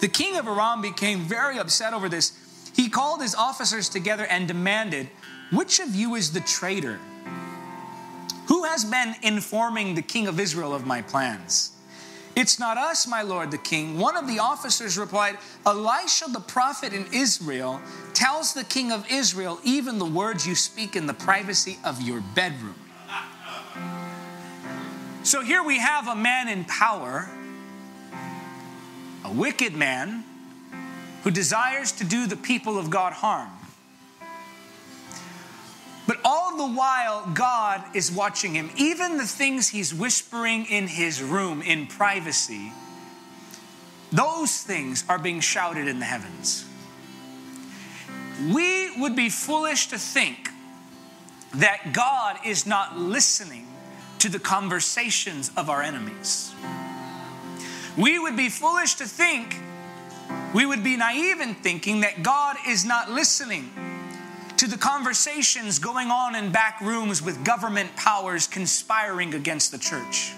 The 0.00 0.08
king 0.08 0.36
of 0.36 0.48
Aram 0.48 0.82
became 0.82 1.20
very 1.20 1.60
upset 1.60 1.94
over 1.94 2.08
this. 2.08 2.32
He 2.74 2.88
called 2.88 3.22
his 3.22 3.36
officers 3.36 3.88
together 3.88 4.26
and 4.26 4.48
demanded, 4.48 5.08
Which 5.52 5.78
of 5.78 5.94
you 5.94 6.16
is 6.16 6.32
the 6.32 6.40
traitor? 6.40 6.98
Who 8.48 8.64
has 8.64 8.84
been 8.84 9.14
informing 9.22 9.94
the 9.94 10.02
king 10.02 10.26
of 10.26 10.40
Israel 10.40 10.74
of 10.74 10.84
my 10.84 11.00
plans? 11.00 11.70
It's 12.34 12.58
not 12.58 12.76
us, 12.76 13.06
my 13.06 13.22
lord 13.22 13.52
the 13.52 13.58
king. 13.58 13.96
One 13.96 14.16
of 14.16 14.26
the 14.26 14.40
officers 14.40 14.98
replied, 14.98 15.38
Elisha 15.64 16.24
the 16.32 16.40
prophet 16.40 16.92
in 16.92 17.06
Israel 17.12 17.80
tells 18.12 18.54
the 18.54 18.64
king 18.64 18.90
of 18.90 19.06
Israel 19.08 19.60
even 19.62 20.00
the 20.00 20.04
words 20.04 20.48
you 20.48 20.56
speak 20.56 20.96
in 20.96 21.06
the 21.06 21.14
privacy 21.14 21.78
of 21.84 22.02
your 22.02 22.20
bedroom. 22.34 22.74
So 25.24 25.40
here 25.40 25.62
we 25.62 25.78
have 25.78 26.06
a 26.06 26.14
man 26.14 26.48
in 26.48 26.66
power, 26.66 27.26
a 29.24 29.32
wicked 29.32 29.74
man 29.74 30.22
who 31.22 31.30
desires 31.30 31.92
to 31.92 32.04
do 32.04 32.26
the 32.26 32.36
people 32.36 32.78
of 32.78 32.90
God 32.90 33.14
harm. 33.14 33.50
But 36.06 36.18
all 36.26 36.58
the 36.58 36.76
while, 36.76 37.26
God 37.32 37.82
is 37.94 38.12
watching 38.12 38.52
him. 38.52 38.70
Even 38.76 39.16
the 39.16 39.24
things 39.24 39.70
he's 39.70 39.94
whispering 39.94 40.66
in 40.66 40.88
his 40.88 41.22
room 41.22 41.62
in 41.62 41.86
privacy, 41.86 42.70
those 44.12 44.60
things 44.60 45.04
are 45.08 45.18
being 45.18 45.40
shouted 45.40 45.88
in 45.88 46.00
the 46.00 46.04
heavens. 46.04 46.66
We 48.52 49.00
would 49.00 49.16
be 49.16 49.30
foolish 49.30 49.86
to 49.86 49.98
think 49.98 50.50
that 51.54 51.94
God 51.94 52.40
is 52.44 52.66
not 52.66 52.98
listening 52.98 53.68
to 54.24 54.30
the 54.30 54.38
conversations 54.38 55.50
of 55.54 55.68
our 55.68 55.82
enemies. 55.82 56.54
We 57.94 58.18
would 58.18 58.38
be 58.38 58.48
foolish 58.48 58.94
to 58.94 59.04
think, 59.04 59.60
we 60.54 60.64
would 60.64 60.82
be 60.82 60.96
naive 60.96 61.40
in 61.40 61.54
thinking 61.54 62.00
that 62.00 62.22
God 62.22 62.56
is 62.66 62.86
not 62.86 63.10
listening 63.10 63.70
to 64.56 64.66
the 64.66 64.78
conversations 64.78 65.78
going 65.78 66.08
on 66.08 66.34
in 66.34 66.50
back 66.52 66.80
rooms 66.80 67.20
with 67.20 67.44
government 67.44 67.94
powers 67.96 68.46
conspiring 68.46 69.34
against 69.34 69.72
the 69.72 69.78
church. 69.78 70.32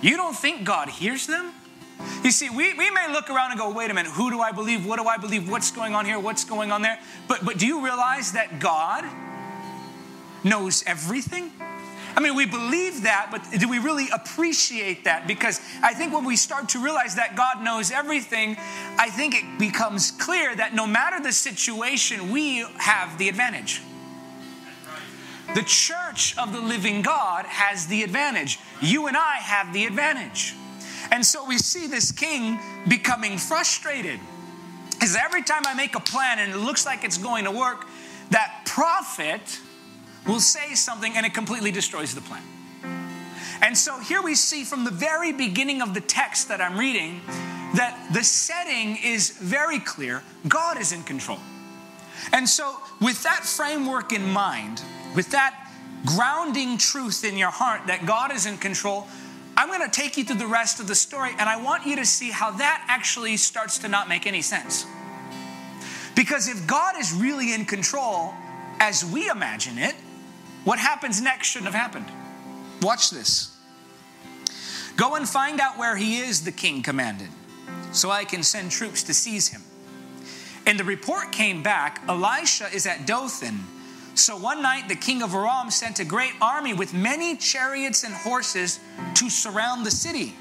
You 0.00 0.16
don't 0.16 0.36
think 0.36 0.62
God 0.62 0.88
hears 0.88 1.26
them? 1.26 1.52
You 2.22 2.30
see, 2.30 2.50
we, 2.50 2.72
we 2.74 2.88
may 2.92 3.12
look 3.12 3.30
around 3.30 3.50
and 3.50 3.58
go, 3.58 3.72
wait 3.72 3.90
a 3.90 3.94
minute, 3.94 4.12
who 4.12 4.30
do 4.30 4.38
I 4.38 4.52
believe? 4.52 4.86
What 4.86 5.00
do 5.00 5.06
I 5.06 5.16
believe? 5.16 5.50
What's 5.50 5.72
going 5.72 5.96
on 5.96 6.04
here? 6.04 6.20
What's 6.20 6.44
going 6.44 6.70
on 6.70 6.82
there? 6.82 7.00
But, 7.26 7.44
but 7.44 7.58
do 7.58 7.66
you 7.66 7.84
realize 7.84 8.30
that 8.30 8.60
God 8.60 9.04
knows 10.44 10.84
everything? 10.86 11.50
I 12.16 12.20
mean, 12.20 12.34
we 12.34 12.46
believe 12.46 13.02
that, 13.02 13.28
but 13.30 13.46
do 13.60 13.68
we 13.68 13.78
really 13.78 14.08
appreciate 14.10 15.04
that? 15.04 15.26
Because 15.26 15.60
I 15.82 15.92
think 15.92 16.14
when 16.14 16.24
we 16.24 16.36
start 16.36 16.70
to 16.70 16.82
realize 16.82 17.16
that 17.16 17.36
God 17.36 17.62
knows 17.62 17.90
everything, 17.90 18.56
I 18.98 19.10
think 19.10 19.34
it 19.34 19.58
becomes 19.58 20.12
clear 20.12 20.56
that 20.56 20.74
no 20.74 20.86
matter 20.86 21.22
the 21.22 21.32
situation, 21.32 22.30
we 22.30 22.64
have 22.78 23.18
the 23.18 23.28
advantage. 23.28 23.82
The 25.54 25.62
church 25.62 26.36
of 26.38 26.54
the 26.54 26.60
living 26.60 27.02
God 27.02 27.44
has 27.44 27.86
the 27.86 28.02
advantage. 28.02 28.58
You 28.80 29.08
and 29.08 29.16
I 29.16 29.36
have 29.36 29.74
the 29.74 29.84
advantage. 29.84 30.54
And 31.10 31.24
so 31.24 31.46
we 31.46 31.58
see 31.58 31.86
this 31.86 32.12
king 32.12 32.58
becoming 32.88 33.36
frustrated. 33.36 34.18
Because 34.90 35.16
every 35.16 35.42
time 35.42 35.62
I 35.66 35.74
make 35.74 35.94
a 35.94 36.00
plan 36.00 36.38
and 36.38 36.52
it 36.52 36.56
looks 36.56 36.86
like 36.86 37.04
it's 37.04 37.18
going 37.18 37.44
to 37.44 37.50
work, 37.50 37.86
that 38.30 38.62
prophet 38.64 39.60
will 40.26 40.40
say 40.40 40.74
something 40.74 41.12
and 41.16 41.24
it 41.24 41.34
completely 41.34 41.70
destroys 41.70 42.14
the 42.14 42.20
plan. 42.20 42.42
And 43.62 43.76
so 43.76 43.98
here 43.98 44.22
we 44.22 44.34
see 44.34 44.64
from 44.64 44.84
the 44.84 44.90
very 44.90 45.32
beginning 45.32 45.82
of 45.82 45.94
the 45.94 46.00
text 46.00 46.48
that 46.48 46.60
I'm 46.60 46.78
reading 46.78 47.20
that 47.74 48.10
the 48.12 48.22
setting 48.22 48.98
is 49.02 49.30
very 49.30 49.78
clear 49.78 50.22
God 50.48 50.80
is 50.80 50.92
in 50.92 51.02
control. 51.02 51.38
And 52.32 52.48
so, 52.48 52.76
with 53.00 53.22
that 53.24 53.44
framework 53.44 54.12
in 54.12 54.26
mind, 54.30 54.82
with 55.14 55.30
that 55.30 55.70
grounding 56.04 56.78
truth 56.78 57.24
in 57.24 57.36
your 57.36 57.50
heart 57.50 57.82
that 57.86 58.06
God 58.06 58.32
is 58.32 58.46
in 58.46 58.56
control, 58.56 59.06
I'm 59.56 59.68
going 59.68 59.88
to 59.88 59.90
take 59.90 60.16
you 60.16 60.24
through 60.24 60.36
the 60.36 60.46
rest 60.46 60.80
of 60.80 60.88
the 60.88 60.94
story 60.94 61.30
and 61.38 61.48
I 61.48 61.62
want 61.62 61.86
you 61.86 61.96
to 61.96 62.04
see 62.04 62.30
how 62.30 62.50
that 62.52 62.84
actually 62.88 63.36
starts 63.36 63.78
to 63.78 63.88
not 63.88 64.08
make 64.08 64.26
any 64.26 64.42
sense. 64.42 64.86
Because 66.14 66.48
if 66.48 66.66
God 66.66 66.94
is 66.98 67.12
really 67.12 67.52
in 67.52 67.64
control, 67.64 68.34
as 68.80 69.04
we 69.04 69.28
imagine 69.28 69.78
it, 69.78 69.94
what 70.66 70.80
happens 70.80 71.22
next 71.22 71.46
shouldn't 71.46 71.72
have 71.72 71.80
happened. 71.80 72.06
Watch 72.82 73.10
this. 73.10 73.56
Go 74.96 75.14
and 75.14 75.28
find 75.28 75.60
out 75.60 75.78
where 75.78 75.94
he 75.94 76.18
is, 76.18 76.42
the 76.42 76.50
king 76.50 76.82
commanded, 76.82 77.28
so 77.92 78.10
I 78.10 78.24
can 78.24 78.42
send 78.42 78.72
troops 78.72 79.04
to 79.04 79.14
seize 79.14 79.48
him. 79.48 79.62
And 80.66 80.76
the 80.76 80.82
report 80.82 81.30
came 81.30 81.62
back 81.62 82.02
Elisha 82.08 82.66
is 82.74 82.84
at 82.84 83.06
Dothan. 83.06 83.60
So 84.16 84.36
one 84.36 84.60
night 84.60 84.88
the 84.88 84.96
king 84.96 85.22
of 85.22 85.34
Aram 85.34 85.70
sent 85.70 86.00
a 86.00 86.04
great 86.04 86.32
army 86.40 86.74
with 86.74 86.92
many 86.92 87.36
chariots 87.36 88.02
and 88.02 88.12
horses 88.12 88.80
to 89.14 89.30
surround 89.30 89.86
the 89.86 89.92
city. 89.92 90.34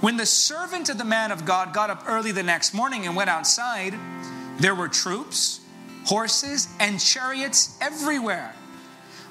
When 0.00 0.16
the 0.16 0.26
servant 0.26 0.88
of 0.88 0.98
the 0.98 1.04
man 1.04 1.30
of 1.30 1.44
God 1.44 1.72
got 1.72 1.88
up 1.88 2.02
early 2.08 2.32
the 2.32 2.42
next 2.42 2.74
morning 2.74 3.06
and 3.06 3.14
went 3.14 3.30
outside, 3.30 3.94
there 4.58 4.74
were 4.74 4.88
troops 4.88 5.60
horses, 6.06 6.68
and 6.78 7.00
chariots 7.00 7.76
everywhere. 7.80 8.54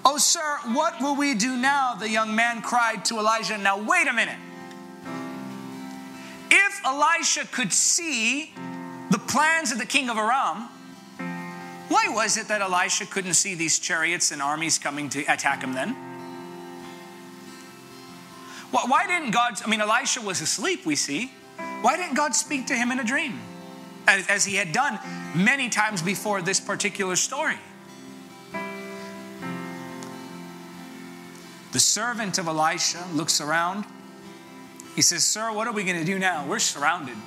Oh, 0.04 0.18
sir, 0.18 0.60
what 0.74 1.02
will 1.02 1.16
we 1.16 1.34
do 1.34 1.56
now? 1.58 1.96
The 1.96 2.10
young 2.10 2.36
man 2.36 2.62
cried 2.62 3.06
to 3.06 3.18
Elijah. 3.18 3.58
Now, 3.58 3.82
wait 3.82 4.08
a 4.08 4.14
minute. 4.14 4.38
If 6.52 6.86
Elisha 6.86 7.46
could 7.52 7.74
see 7.74 8.54
the 9.10 9.18
plans 9.18 9.72
of 9.72 9.80
the 9.80 9.86
king 9.86 10.10
of 10.10 10.18
Aram, 10.18 10.70
why 11.88 12.08
was 12.10 12.38
it 12.38 12.48
that 12.50 12.62
Elisha 12.62 13.06
couldn't 13.06 13.36
see 13.36 13.56
these 13.56 13.80
chariots 13.80 14.32
and 14.32 14.42
armies 14.42 14.78
coming 14.78 15.10
to 15.10 15.22
attack 15.22 15.64
him 15.64 15.74
then? 15.74 15.96
Why 18.72 19.08
didn't 19.08 19.32
God? 19.32 19.62
I 19.66 19.70
mean, 19.70 19.82
Elisha 19.82 20.22
was 20.22 20.42
asleep, 20.42 20.86
we 20.86 20.96
see. 20.96 21.32
Why 21.82 21.96
didn't 21.96 22.16
God 22.16 22.36
speak 22.36 22.68
to 22.68 22.76
him 22.76 22.92
in 22.92 23.00
a 23.00 23.04
dream? 23.04 23.40
As, 24.08 24.46
he 24.46 24.56
had 24.56 24.72
done 24.72 25.00
many 25.36 25.70
times 25.70 26.02
before 26.02 26.42
this 26.42 26.60
particular 26.60 27.16
story. 27.16 27.58
The 31.72 31.80
servant 31.80 32.38
of 32.38 32.48
Elisha 32.48 33.04
looks 33.14 33.42
around. 33.42 33.86
He 34.96 35.02
says, 35.02 35.26
Sir, 35.26 35.52
what 35.52 35.68
are 35.68 35.74
we 35.74 35.84
going 35.84 36.00
to 36.00 36.06
do 36.06 36.18
now? 36.18 36.46
We're 36.48 36.60
surrounded. 36.60 37.18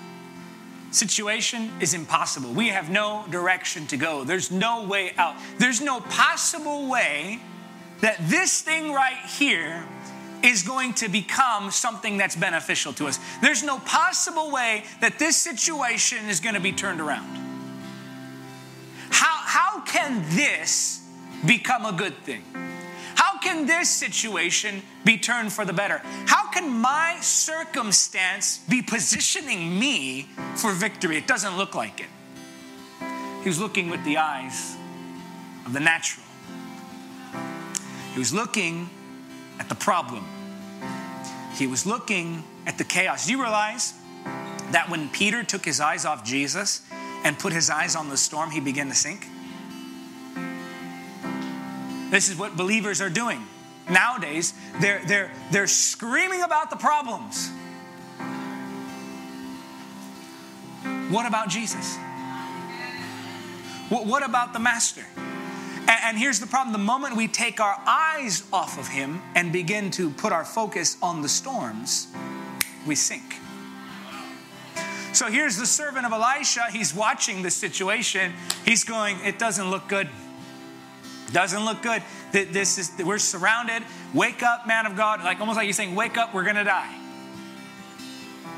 Situation 0.91 1.71
is 1.81 1.93
impossible. 1.93 2.53
We 2.53 2.69
have 2.69 2.89
no 2.89 3.27
direction 3.31 3.87
to 3.89 3.99
go. 3.99 4.25
There's 4.25 4.51
no 4.51 4.85
way 4.85 5.13
out. 5.19 5.37
There's 5.59 5.83
no 5.83 6.01
possible 6.01 6.89
way 6.89 7.41
that 8.01 8.17
this 8.21 8.63
thing 8.63 8.93
right 8.93 9.19
here 9.39 9.85
is 10.43 10.63
going 10.63 10.95
to 10.95 11.09
become 11.09 11.71
something 11.71 12.17
that's 12.17 12.37
beneficial 12.37 12.93
to 12.95 13.07
us. 13.07 13.19
There's 13.43 13.63
no 13.63 13.79
possible 13.81 14.51
way 14.51 14.85
that 15.01 15.19
this 15.19 15.37
situation 15.37 16.29
is 16.29 16.41
going 16.41 16.55
to 16.55 16.61
be 16.61 16.73
turned 16.73 17.01
around. 17.01 17.27
How, 19.11 19.41
how 19.45 19.81
can 19.81 20.23
this 20.31 21.05
become 21.47 21.87
a 21.87 21.93
good 21.93 22.17
thing? 22.25 22.43
How 23.15 23.39
can 23.39 23.67
this 23.67 23.91
situation 23.91 24.83
be 25.05 25.19
turned 25.19 25.53
for 25.53 25.65
the 25.65 25.73
better? 25.73 26.01
How 26.27 26.51
can 26.51 26.71
my 26.71 27.19
circumstance 27.21 28.59
be 28.69 28.83
positioning 28.83 29.79
me 29.79 30.29
for 30.55 30.73
victory? 30.73 31.17
It 31.17 31.27
doesn't 31.27 31.57
look 31.57 31.75
like 31.75 32.01
it. 32.01 32.07
He 33.43 33.49
was 33.49 33.59
looking 33.59 33.91
with 33.91 34.05
the 34.05 34.19
eyes 34.19 34.77
of 35.67 35.73
the 35.73 35.81
natural. 35.81 36.27
He 38.13 38.19
was 38.19 38.33
looking 38.33 38.91
at 39.59 39.69
the 39.69 39.75
problem. 39.75 40.25
He 41.55 41.67
was 41.67 41.87
looking 41.87 42.45
at 42.67 42.79
the 42.79 42.85
chaos. 42.85 43.27
Do 43.27 43.33
you 43.33 43.41
realize 43.41 43.95
that 44.73 44.89
when 44.89 45.09
Peter 45.09 45.43
took 45.43 45.65
his 45.65 45.81
eyes 45.81 46.05
off 46.05 46.25
Jesus 46.25 46.83
and 47.25 47.39
put 47.39 47.53
his 47.53 47.71
eyes 47.71 47.97
on 47.97 48.09
the 48.11 48.17
storm, 48.17 48.51
he 48.51 48.61
began 48.61 48.89
to 48.89 48.95
sink? 48.95 49.27
This 52.11 52.29
is 52.29 52.37
what 52.39 52.57
believers 52.57 53.01
are 53.01 53.11
doing. 53.11 53.45
Nowadays, 53.91 54.55
they're, 54.81 55.03
they're, 55.07 55.31
they're 55.51 55.67
screaming 55.67 56.43
about 56.43 56.71
the 56.71 56.77
problems. 56.77 57.51
What 61.11 61.27
about 61.27 61.49
Jesus? 61.49 61.97
What, 63.89 64.07
what 64.07 64.23
about 64.23 64.53
the 64.53 64.59
Master? 64.59 65.05
And, 65.89 66.19
here's 66.19 66.39
the 66.39 66.47
problem 66.47 66.73
the 66.73 66.79
moment 66.79 67.17
we 67.17 67.29
take 67.29 67.61
our 67.61 67.81
eyes 67.87 68.45
off 68.53 68.79
of 68.79 68.89
Him 68.89 69.23
and 69.35 69.53
begin 69.53 69.91
to 69.93 70.11
put 70.11 70.33
our 70.33 70.45
focus 70.45 70.99
on 71.03 71.23
the 71.23 71.29
storms, 71.29 72.09
we 72.87 72.95
sink. 72.95 73.37
So 75.15 75.27
here's 75.27 75.57
the 75.57 75.67
servant 75.67 76.05
of 76.05 76.13
Elisha. 76.13 76.67
He's 76.71 76.95
watching 76.95 77.43
the 77.43 77.51
situation. 77.51 78.33
He's 78.67 78.85
going, 78.85 79.19
It 79.25 79.39
doesn't 79.39 79.71
look 79.71 79.89
good. 79.89 80.09
Doesn't 81.33 81.65
look 81.65 81.83
good. 81.83 82.03
This 82.33 82.79
is 82.79 82.93
we're 83.05 83.19
surrounded. 83.19 83.83
Wake 84.15 84.43
up, 84.43 84.67
man 84.67 84.87
of 84.87 84.97
God. 84.97 85.23
Like 85.25 85.41
almost 85.41 85.57
like 85.57 85.65
you're 85.65 85.73
saying, 85.75 85.95
wake 85.95 86.17
up, 86.17 86.35
we're 86.35 86.45
gonna 86.45 86.65
die. 86.65 86.95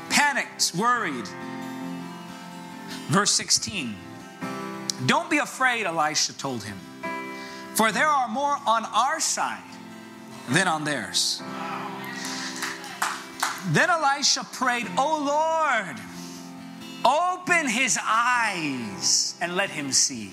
Panicked, 0.09 0.73
worried. 0.77 1.27
Verse 3.07 3.31
16. 3.31 3.95
Don't 5.05 5.29
be 5.29 5.39
afraid, 5.39 5.85
Elisha 5.85 6.33
told 6.37 6.63
him. 6.63 6.77
For 7.75 7.91
there 7.91 8.07
are 8.07 8.27
more 8.27 8.57
on 8.67 8.85
our 8.85 9.19
side 9.19 9.63
than 10.49 10.67
on 10.67 10.83
theirs. 10.83 11.41
Then 13.67 13.89
Elisha 13.89 14.43
prayed, 14.51 14.87
Oh 14.97 15.23
Lord, 15.23 15.97
open 17.05 17.67
his 17.67 17.97
eyes 18.01 19.35
and 19.41 19.55
let 19.55 19.69
him 19.69 19.91
see. 19.91 20.31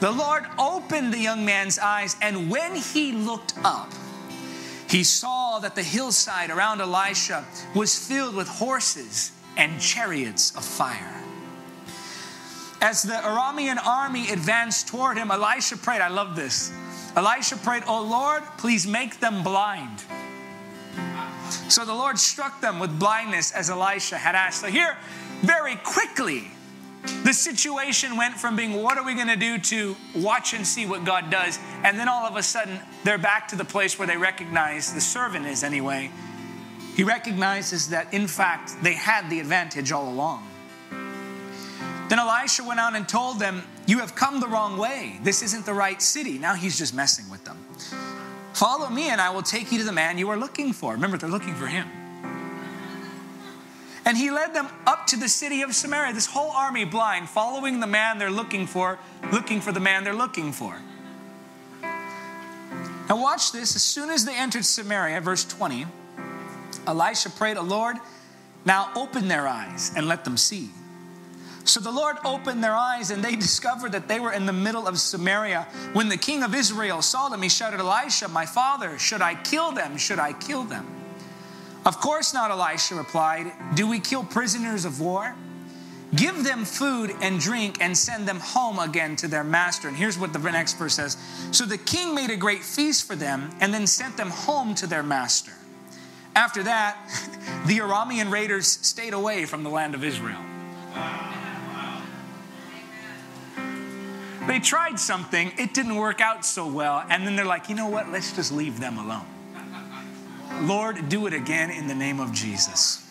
The 0.00 0.10
Lord 0.12 0.44
opened 0.58 1.12
the 1.12 1.18
young 1.18 1.44
man's 1.44 1.78
eyes, 1.78 2.14
and 2.22 2.48
when 2.48 2.76
he 2.76 3.12
looked 3.12 3.54
up, 3.64 3.92
he 4.88 5.02
saw 5.02 5.58
that 5.58 5.74
the 5.74 5.82
hillside 5.82 6.50
around 6.50 6.80
Elisha 6.80 7.44
was 7.74 7.98
filled 7.98 8.34
with 8.36 8.48
horses 8.48 9.32
and 9.56 9.80
chariots 9.80 10.54
of 10.56 10.64
fire. 10.64 11.17
As 12.80 13.02
the 13.02 13.14
Aramean 13.14 13.84
army 13.84 14.30
advanced 14.30 14.88
toward 14.88 15.16
him, 15.16 15.30
Elisha 15.30 15.76
prayed. 15.76 16.00
I 16.00 16.08
love 16.08 16.36
this. 16.36 16.72
Elisha 17.16 17.56
prayed, 17.56 17.82
Oh 17.86 18.02
Lord, 18.02 18.42
please 18.56 18.86
make 18.86 19.18
them 19.18 19.42
blind. 19.42 20.04
So 21.68 21.84
the 21.84 21.94
Lord 21.94 22.18
struck 22.18 22.60
them 22.60 22.78
with 22.78 22.98
blindness 22.98 23.52
as 23.52 23.70
Elisha 23.70 24.16
had 24.16 24.34
asked. 24.34 24.60
So 24.60 24.68
here, 24.68 24.96
very 25.42 25.76
quickly, 25.76 26.48
the 27.24 27.32
situation 27.32 28.16
went 28.16 28.34
from 28.34 28.54
being, 28.54 28.82
What 28.82 28.96
are 28.96 29.04
we 29.04 29.14
going 29.14 29.28
to 29.28 29.36
do, 29.36 29.58
to 29.58 29.96
watch 30.14 30.54
and 30.54 30.66
see 30.66 30.86
what 30.86 31.04
God 31.04 31.30
does. 31.30 31.58
And 31.82 31.98
then 31.98 32.08
all 32.08 32.26
of 32.26 32.36
a 32.36 32.42
sudden, 32.42 32.78
they're 33.04 33.18
back 33.18 33.48
to 33.48 33.56
the 33.56 33.64
place 33.64 33.98
where 33.98 34.06
they 34.06 34.16
recognize 34.16 34.94
the 34.94 35.00
servant 35.00 35.46
is 35.46 35.64
anyway. 35.64 36.10
He 36.94 37.04
recognizes 37.04 37.90
that, 37.90 38.12
in 38.12 38.26
fact, 38.26 38.76
they 38.82 38.94
had 38.94 39.30
the 39.30 39.40
advantage 39.40 39.92
all 39.92 40.08
along. 40.08 40.47
Then 42.08 42.18
Elisha 42.18 42.64
went 42.64 42.80
out 42.80 42.94
and 42.96 43.06
told 43.08 43.38
them, 43.38 43.62
You 43.86 43.98
have 43.98 44.14
come 44.14 44.40
the 44.40 44.48
wrong 44.48 44.78
way. 44.78 45.20
This 45.22 45.42
isn't 45.42 45.66
the 45.66 45.74
right 45.74 46.00
city. 46.00 46.38
Now 46.38 46.54
he's 46.54 46.78
just 46.78 46.94
messing 46.94 47.28
with 47.30 47.44
them. 47.44 47.58
Follow 48.54 48.88
me, 48.88 49.10
and 49.10 49.20
I 49.20 49.30
will 49.30 49.42
take 49.42 49.70
you 49.70 49.78
to 49.78 49.84
the 49.84 49.92
man 49.92 50.18
you 50.18 50.28
are 50.30 50.36
looking 50.36 50.72
for. 50.72 50.92
Remember, 50.92 51.18
they're 51.18 51.28
looking 51.28 51.54
for 51.54 51.66
him. 51.66 51.86
And 54.04 54.16
he 54.16 54.30
led 54.30 54.54
them 54.54 54.68
up 54.86 55.06
to 55.08 55.16
the 55.16 55.28
city 55.28 55.60
of 55.60 55.74
Samaria, 55.74 56.14
this 56.14 56.26
whole 56.26 56.50
army 56.50 56.86
blind, 56.86 57.28
following 57.28 57.80
the 57.80 57.86
man 57.86 58.18
they're 58.18 58.30
looking 58.30 58.66
for, 58.66 58.98
looking 59.30 59.60
for 59.60 59.70
the 59.70 59.80
man 59.80 60.02
they're 60.02 60.14
looking 60.14 60.50
for. 60.50 60.80
Now, 61.82 63.20
watch 63.20 63.52
this. 63.52 63.76
As 63.76 63.82
soon 63.82 64.08
as 64.08 64.24
they 64.24 64.34
entered 64.34 64.64
Samaria, 64.64 65.20
verse 65.20 65.44
20, 65.44 65.86
Elisha 66.86 67.28
prayed, 67.30 67.58
A 67.58 67.62
Lord, 67.62 67.96
now 68.64 68.90
open 68.96 69.28
their 69.28 69.46
eyes 69.46 69.92
and 69.94 70.08
let 70.08 70.24
them 70.24 70.38
see. 70.38 70.70
So 71.68 71.80
the 71.80 71.92
Lord 71.92 72.16
opened 72.24 72.64
their 72.64 72.74
eyes, 72.74 73.10
and 73.10 73.22
they 73.22 73.36
discovered 73.36 73.92
that 73.92 74.08
they 74.08 74.20
were 74.20 74.32
in 74.32 74.46
the 74.46 74.54
middle 74.54 74.88
of 74.88 74.98
Samaria. 74.98 75.66
When 75.92 76.08
the 76.08 76.16
king 76.16 76.42
of 76.42 76.54
Israel 76.54 77.02
saw 77.02 77.28
them, 77.28 77.42
he 77.42 77.50
shouted, 77.50 77.78
Elisha, 77.78 78.28
my 78.28 78.46
father, 78.46 78.98
should 78.98 79.20
I 79.20 79.34
kill 79.34 79.72
them? 79.72 79.98
Should 79.98 80.18
I 80.18 80.32
kill 80.32 80.64
them? 80.64 80.86
Of 81.84 82.00
course 82.00 82.32
not, 82.32 82.50
Elisha 82.50 82.94
replied. 82.94 83.52
Do 83.74 83.86
we 83.86 84.00
kill 84.00 84.24
prisoners 84.24 84.86
of 84.86 84.98
war? 84.98 85.36
Give 86.16 86.42
them 86.42 86.64
food 86.64 87.14
and 87.20 87.38
drink 87.38 87.82
and 87.82 87.94
send 87.96 88.26
them 88.26 88.40
home 88.40 88.78
again 88.78 89.14
to 89.16 89.28
their 89.28 89.44
master. 89.44 89.88
And 89.88 89.96
here's 89.96 90.18
what 90.18 90.32
the 90.32 90.38
next 90.38 90.78
verse 90.78 90.94
says 90.94 91.18
So 91.50 91.66
the 91.66 91.76
king 91.76 92.14
made 92.14 92.30
a 92.30 92.36
great 92.36 92.62
feast 92.62 93.06
for 93.06 93.14
them 93.14 93.50
and 93.60 93.74
then 93.74 93.86
sent 93.86 94.16
them 94.16 94.30
home 94.30 94.74
to 94.76 94.86
their 94.86 95.02
master. 95.02 95.52
After 96.34 96.62
that, 96.62 96.96
the 97.66 97.78
Aramean 97.80 98.32
raiders 98.32 98.66
stayed 98.66 99.12
away 99.12 99.44
from 99.44 99.64
the 99.64 99.70
land 99.70 99.94
of 99.94 100.02
Israel. 100.02 100.40
They 104.48 104.60
tried 104.60 104.98
something, 104.98 105.52
it 105.58 105.74
didn't 105.74 105.96
work 105.96 106.22
out 106.22 106.44
so 106.44 106.66
well, 106.66 107.04
and 107.10 107.26
then 107.26 107.36
they're 107.36 107.44
like, 107.44 107.68
you 107.68 107.74
know 107.74 107.88
what, 107.88 108.08
let's 108.08 108.34
just 108.34 108.50
leave 108.50 108.80
them 108.80 108.96
alone. 108.96 109.26
Lord, 110.62 111.08
do 111.10 111.26
it 111.26 111.34
again 111.34 111.70
in 111.70 111.86
the 111.86 111.94
name 111.94 112.18
of 112.18 112.32
Jesus. 112.32 113.06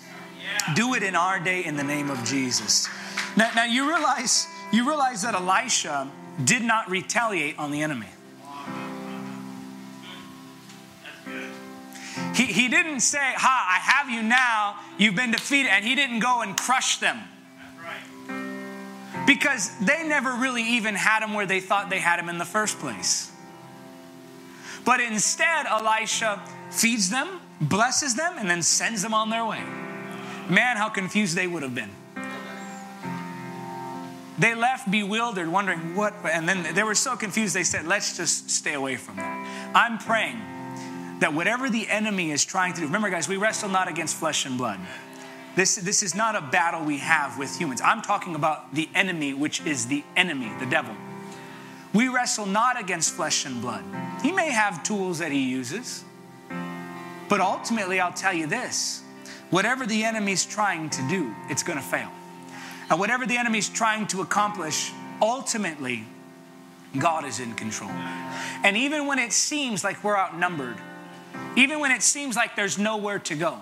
Do 0.75 0.95
it 0.95 1.03
in 1.03 1.15
our 1.15 1.39
day 1.39 1.63
in 1.63 1.77
the 1.77 1.83
name 1.83 2.09
of 2.09 2.23
Jesus. 2.23 2.89
Now, 3.37 3.51
now 3.55 3.65
you 3.65 3.87
realize 3.87 4.47
you 4.71 4.87
realize 4.87 5.21
that 5.21 5.35
Elisha 5.35 6.09
did 6.43 6.63
not 6.63 6.89
retaliate 6.89 7.57
on 7.57 7.71
the 7.71 7.83
enemy. 7.83 8.07
He, 12.35 12.45
he 12.45 12.67
didn't 12.67 12.99
say, 12.99 13.19
Ha, 13.21 13.67
I 13.69 13.79
have 13.91 14.09
you 14.09 14.21
now, 14.21 14.79
you've 14.97 15.15
been 15.15 15.31
defeated, 15.31 15.69
and 15.69 15.85
he 15.85 15.95
didn't 15.95 16.19
go 16.19 16.41
and 16.41 16.57
crush 16.57 16.97
them. 16.97 17.19
Because 19.37 19.77
they 19.77 20.07
never 20.07 20.31
really 20.33 20.63
even 20.63 20.95
had 20.95 21.21
him 21.21 21.35
where 21.35 21.45
they 21.45 21.59
thought 21.59 21.91
they 21.91 21.99
had 21.99 22.19
him 22.19 22.27
in 22.27 22.39
the 22.39 22.45
first 22.45 22.79
place. 22.79 23.31
But 24.83 24.99
instead, 24.99 25.67
Elisha 25.67 26.41
feeds 26.71 27.11
them, 27.11 27.39
blesses 27.61 28.15
them, 28.15 28.33
and 28.39 28.49
then 28.49 28.63
sends 28.63 29.03
them 29.03 29.13
on 29.13 29.29
their 29.29 29.45
way. 29.45 29.61
Man, 30.49 30.77
how 30.77 30.89
confused 30.89 31.35
they 31.35 31.45
would 31.45 31.61
have 31.61 31.75
been. 31.75 31.91
They 34.39 34.55
left 34.55 34.89
bewildered, 34.89 35.49
wondering 35.49 35.95
what, 35.95 36.13
and 36.23 36.49
then 36.49 36.73
they 36.73 36.83
were 36.83 36.95
so 36.95 37.15
confused 37.15 37.55
they 37.55 37.63
said, 37.63 37.85
Let's 37.85 38.17
just 38.17 38.49
stay 38.49 38.73
away 38.73 38.95
from 38.95 39.17
that. 39.17 39.71
I'm 39.75 39.99
praying 39.99 40.39
that 41.19 41.33
whatever 41.33 41.69
the 41.69 41.87
enemy 41.89 42.31
is 42.31 42.43
trying 42.43 42.73
to 42.73 42.79
do, 42.79 42.85
remember, 42.85 43.09
guys, 43.09 43.27
we 43.27 43.37
wrestle 43.37 43.69
not 43.69 43.87
against 43.87 44.15
flesh 44.15 44.45
and 44.45 44.57
blood. 44.57 44.79
This, 45.57 45.75
this 45.77 46.03
is 46.03 46.13
not 46.13 46.35
a 46.35 46.41
battle 46.41 46.85
we 46.85 46.99
have 46.99 47.39
with 47.39 47.57
humans. 47.57 47.81
I'm 47.83 48.03
talking 48.03 48.35
about 48.35 48.75
the 48.75 48.87
enemy, 48.93 49.33
which 49.33 49.59
is 49.65 49.87
the 49.87 50.03
enemy, 50.15 50.51
the 50.59 50.67
devil. 50.67 50.95
We 51.95 52.09
wrestle 52.09 52.45
not 52.45 52.79
against 52.79 53.15
flesh 53.15 53.43
and 53.43 53.59
blood. 53.59 53.83
He 54.21 54.31
may 54.31 54.51
have 54.51 54.83
tools 54.83 55.17
that 55.17 55.31
he 55.31 55.49
uses, 55.49 56.03
but 57.27 57.39
ultimately, 57.41 57.99
I'll 57.99 58.13
tell 58.13 58.33
you 58.33 58.45
this 58.45 59.01
whatever 59.49 59.87
the 59.87 60.03
enemy's 60.03 60.45
trying 60.45 60.91
to 60.91 61.01
do, 61.09 61.33
it's 61.49 61.63
going 61.63 61.79
to 61.79 61.83
fail. 61.83 62.11
And 62.91 62.99
whatever 62.99 63.25
the 63.25 63.37
enemy's 63.37 63.67
trying 63.67 64.05
to 64.07 64.21
accomplish, 64.21 64.91
ultimately, 65.23 66.03
God 66.99 67.25
is 67.25 67.39
in 67.39 67.55
control. 67.55 67.89
And 68.63 68.77
even 68.77 69.07
when 69.07 69.17
it 69.17 69.33
seems 69.33 69.83
like 69.83 70.03
we're 70.03 70.17
outnumbered, 70.17 70.77
even 71.55 71.79
when 71.79 71.89
it 71.89 72.03
seems 72.03 72.35
like 72.35 72.55
there's 72.55 72.77
nowhere 72.77 73.17
to 73.17 73.33
go, 73.33 73.59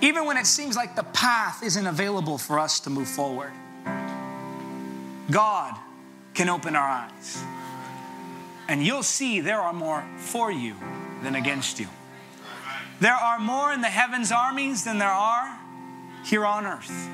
even 0.00 0.26
when 0.26 0.36
it 0.36 0.46
seems 0.46 0.76
like 0.76 0.96
the 0.96 1.02
path 1.02 1.62
isn't 1.62 1.86
available 1.86 2.38
for 2.38 2.58
us 2.58 2.80
to 2.80 2.90
move 2.90 3.08
forward. 3.08 3.52
God 5.30 5.74
can 6.34 6.48
open 6.48 6.76
our 6.76 6.88
eyes. 6.88 7.42
And 8.68 8.84
you'll 8.84 9.02
see 9.02 9.40
there 9.40 9.60
are 9.60 9.72
more 9.72 10.04
for 10.16 10.50
you 10.50 10.74
than 11.22 11.34
against 11.34 11.78
you. 11.78 11.88
There 13.00 13.14
are 13.14 13.38
more 13.38 13.72
in 13.72 13.80
the 13.80 13.88
heavens 13.88 14.32
armies 14.32 14.84
than 14.84 14.98
there 14.98 15.08
are 15.08 15.58
here 16.24 16.44
on 16.44 16.66
earth. 16.66 17.08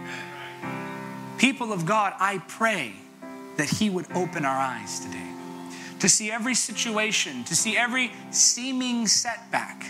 People 1.39 1.73
of 1.73 1.87
God, 1.87 2.13
I 2.19 2.39
pray 2.49 2.95
that 3.57 3.69
He 3.69 3.91
would 3.91 4.07
open 4.13 4.45
our 4.45 4.57
eyes 4.57 5.01
today 5.01 5.31
to 6.01 6.09
see 6.09 6.31
every 6.31 6.55
situation, 6.55 7.45
to 7.45 7.57
see 7.57 7.77
every 7.77 8.13
seeming 8.31 9.07
setback 9.07 9.87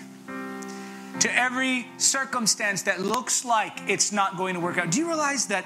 to 1.20 1.34
every 1.34 1.86
circumstance 1.98 2.82
that 2.82 3.00
looks 3.00 3.44
like 3.44 3.88
it's 3.88 4.10
not 4.12 4.36
going 4.36 4.54
to 4.54 4.60
work 4.60 4.78
out. 4.78 4.90
Do 4.90 4.98
you 4.98 5.06
realize 5.06 5.46
that, 5.46 5.64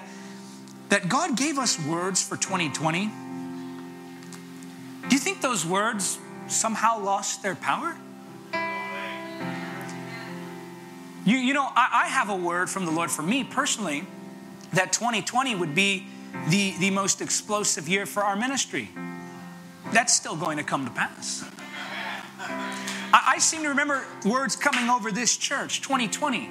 that 0.88 1.08
God 1.08 1.36
gave 1.36 1.58
us 1.58 1.78
words 1.86 2.22
for 2.22 2.36
2020? 2.36 3.10
Do 5.08 5.14
you 5.14 5.18
think 5.18 5.40
those 5.40 5.64
words 5.64 6.18
somehow 6.48 7.00
lost 7.00 7.42
their 7.42 7.54
power? 7.54 7.96
You, 11.24 11.38
you 11.38 11.54
know, 11.54 11.68
I, 11.74 12.04
I 12.04 12.08
have 12.08 12.28
a 12.28 12.36
word 12.36 12.68
from 12.68 12.84
the 12.84 12.90
Lord 12.90 13.10
for 13.10 13.22
me 13.22 13.44
personally 13.44 14.04
that 14.72 14.92
2020 14.92 15.54
would 15.54 15.74
be 15.74 16.06
the, 16.48 16.74
the 16.78 16.90
most 16.90 17.20
explosive 17.20 17.88
year 17.88 18.06
for 18.06 18.22
our 18.24 18.36
ministry. 18.36 18.90
That's 19.92 20.12
still 20.12 20.36
going 20.36 20.58
to 20.58 20.64
come 20.64 20.84
to 20.84 20.90
pass. 20.90 21.44
I, 23.16 23.38
seem 23.38 23.62
to 23.62 23.68
remember 23.68 24.04
words 24.24 24.56
coming 24.56 24.90
over 24.90 25.12
this 25.12 25.36
church 25.36 25.82
2020 25.82 26.50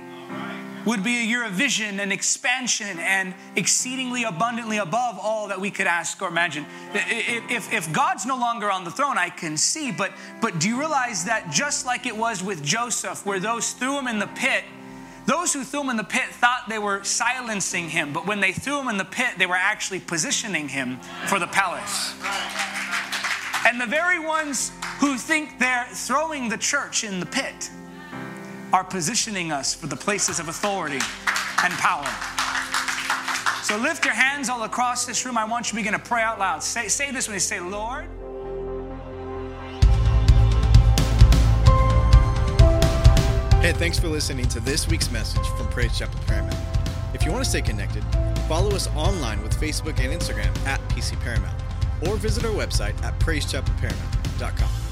would 0.86 1.04
be 1.04 1.20
a 1.20 1.24
year 1.24 1.46
of 1.46 1.52
vision 1.52 2.00
and 2.00 2.14
expansion 2.14 3.00
and 3.00 3.34
exceedingly 3.58 4.24
abundantly 4.24 4.78
above 4.78 5.20
all 5.20 5.50
that 5.50 5.60
we 5.60 5.72
could 5.72 5.88
ask 5.88 6.22
or 6.22 6.30
imagine. 6.30 6.66
If, 6.94 7.72
if, 7.74 7.92
God's 7.92 8.26
no 8.26 8.38
longer 8.38 8.72
on 8.72 8.86
the 8.86 8.92
throne, 8.92 9.18
I 9.18 9.30
can 9.30 9.58
see, 9.58 9.92
but, 9.92 10.12
but 10.42 10.60
do 10.60 10.70
you 10.70 10.80
realize 10.80 11.26
that 11.26 11.52
just 11.52 11.86
like 11.86 12.06
it 12.06 12.16
was 12.16 12.42
with 12.42 12.64
Joseph, 12.64 13.26
where 13.26 13.40
those 13.40 13.74
threw 13.74 14.00
him 14.00 14.08
in 14.08 14.20
the 14.20 14.28
pit, 14.28 14.64
those 15.26 15.54
who 15.54 15.64
threw 15.64 15.82
him 15.82 15.90
in 15.90 15.98
the 15.98 16.04
pit 16.04 16.30
thought 16.32 16.66
they 16.70 16.80
were 16.80 17.04
silencing 17.04 17.90
him, 17.90 18.14
but 18.14 18.26
when 18.26 18.40
they 18.40 18.54
threw 18.54 18.80
him 18.80 18.88
in 18.88 18.98
the 18.98 19.06
pit, 19.06 19.36
they 19.38 19.46
were 19.46 19.56
actually 19.56 20.00
positioning 20.00 20.70
him 20.70 21.00
for 21.28 21.40
the 21.40 21.48
palace. 21.48 22.14
And 23.66 23.80
the 23.80 23.86
very 23.86 24.20
ones 24.20 24.72
who 25.04 25.18
think 25.18 25.60
they're 25.60 25.86
throwing 25.92 26.48
the 26.48 26.58
church 26.58 27.04
in 27.04 27.20
the 27.20 27.26
pit 27.26 27.70
are 28.72 28.86
positioning 28.86 29.52
us 29.52 29.76
for 29.76 29.88
the 29.88 29.98
places 29.98 30.40
of 30.40 30.48
authority 30.48 31.00
and 31.62 31.74
power. 31.74 32.08
So 33.64 33.76
lift 33.76 34.06
your 34.06 34.14
hands 34.14 34.48
all 34.48 34.64
across 34.64 35.06
this 35.06 35.26
room. 35.26 35.38
I 35.38 35.44
want 35.44 35.66
you 35.66 35.70
to 35.72 35.76
begin 35.76 35.92
to 35.92 36.00
pray 36.00 36.22
out 36.22 36.40
loud. 36.40 36.64
Say, 36.64 36.88
say 36.88 37.12
this 37.12 37.28
when 37.28 37.34
you 37.34 37.42
say, 37.42 37.60
Lord. 37.60 38.06
Hey, 43.62 43.74
thanks 43.74 44.00
for 44.00 44.08
listening 44.08 44.48
to 44.48 44.62
this 44.62 44.88
week's 44.88 45.12
message 45.12 45.46
from 45.58 45.68
Praise 45.68 45.98
Chapel 46.00 46.18
Paramount. 46.28 46.56
If 47.14 47.26
you 47.26 47.34
want 47.34 47.44
to 47.44 47.50
stay 47.50 47.62
connected, 47.62 48.06
follow 48.48 48.72
us 48.72 48.88
online 48.96 49.44
with 49.44 49.54
Facebook 49.60 50.00
and 50.00 50.18
Instagram 50.18 50.58
at 50.66 50.80
PC 50.88 51.20
Paramount 51.20 51.62
or 52.08 52.16
visit 52.16 52.46
our 52.46 52.52
website 52.52 53.02
at 53.04 53.20
praisechapelparamount.com. 53.20 54.83